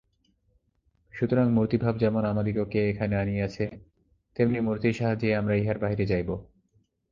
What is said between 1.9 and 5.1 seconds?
যেমন আমাদিগকে এখানে আনিয়াছে, তেমনি মূর্তির